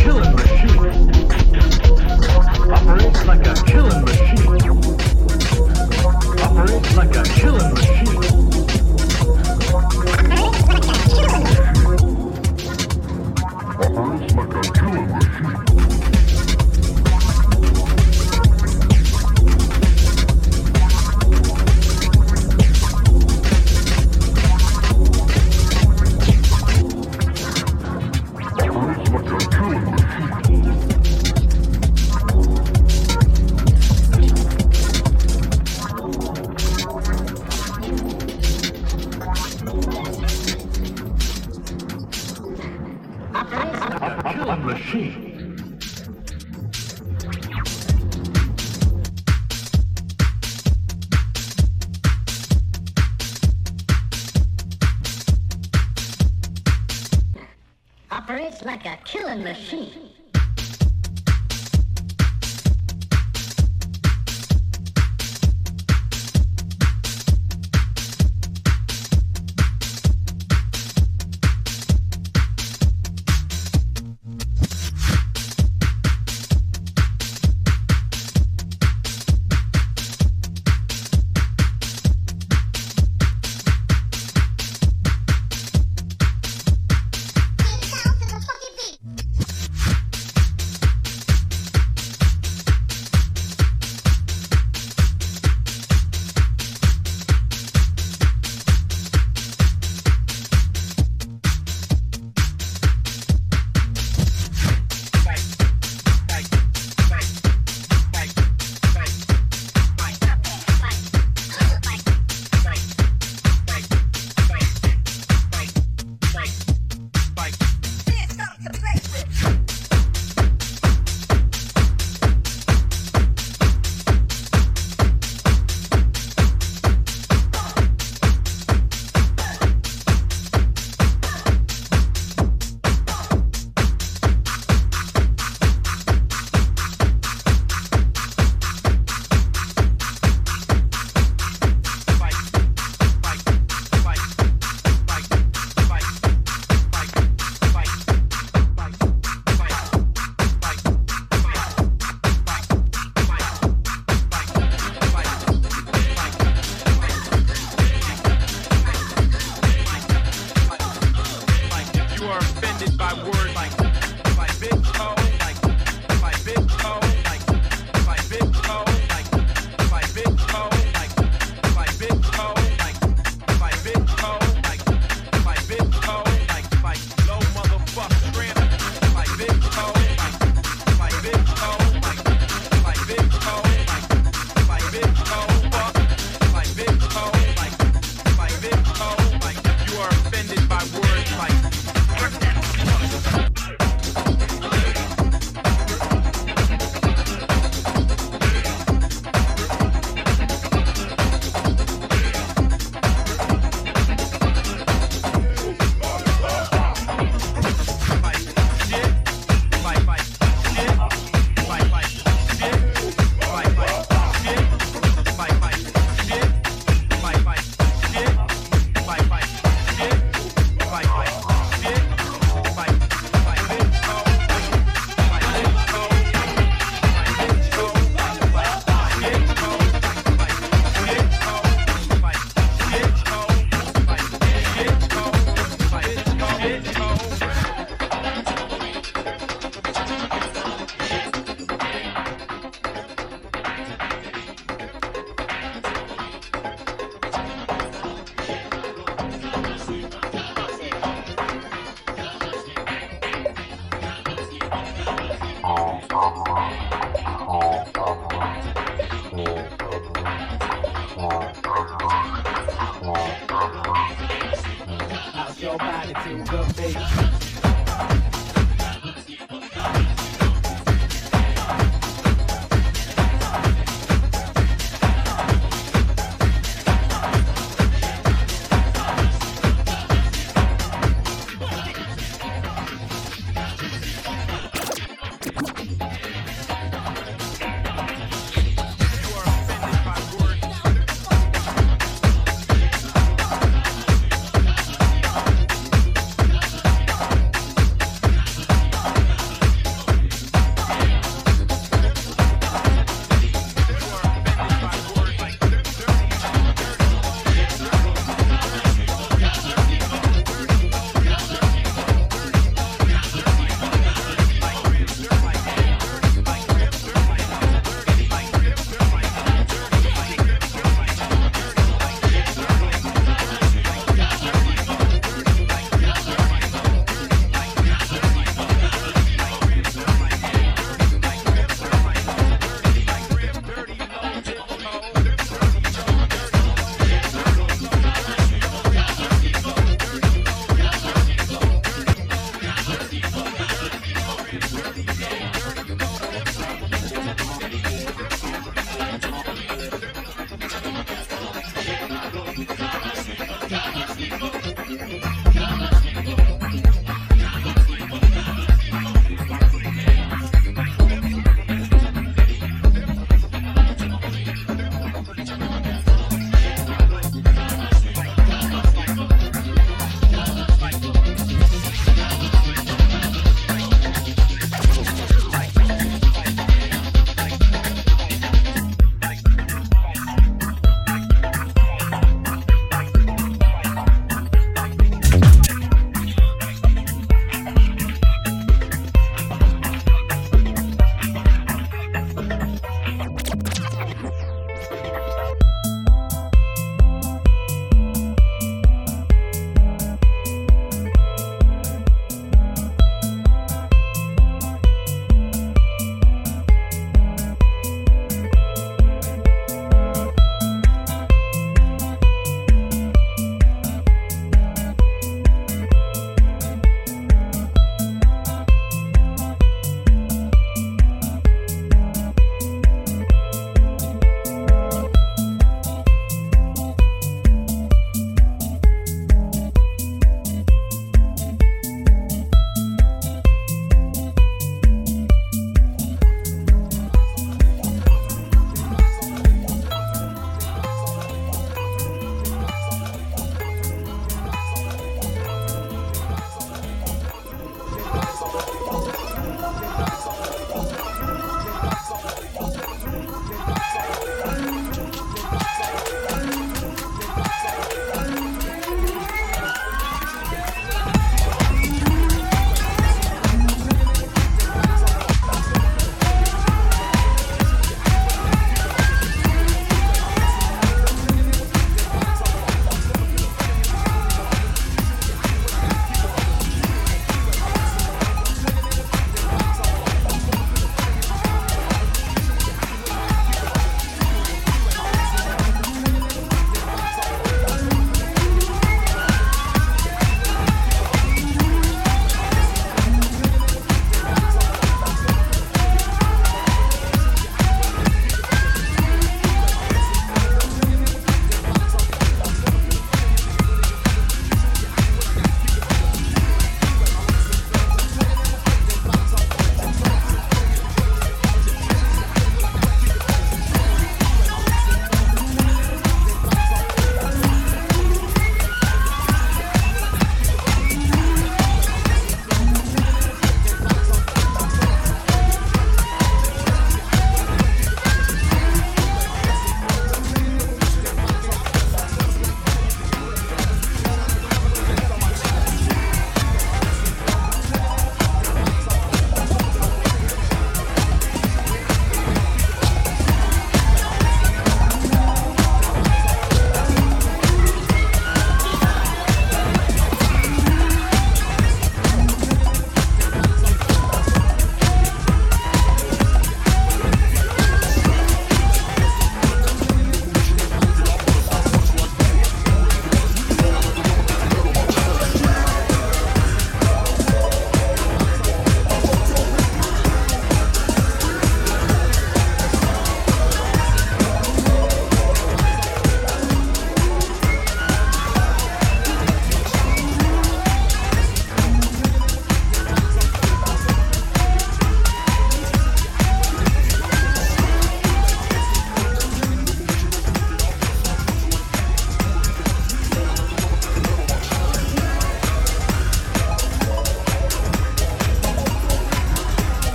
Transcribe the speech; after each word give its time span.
killing. 0.00 0.39